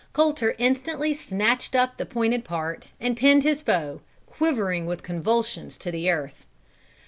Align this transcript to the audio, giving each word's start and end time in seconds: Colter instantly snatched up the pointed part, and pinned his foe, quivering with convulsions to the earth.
Colter 0.13 0.55
instantly 0.57 1.13
snatched 1.13 1.75
up 1.75 1.97
the 1.97 2.07
pointed 2.07 2.43
part, 2.43 2.91
and 2.99 3.15
pinned 3.15 3.43
his 3.43 3.61
foe, 3.61 4.01
quivering 4.25 4.87
with 4.87 5.03
convulsions 5.03 5.77
to 5.77 5.91
the 5.91 6.09
earth. 6.09 6.43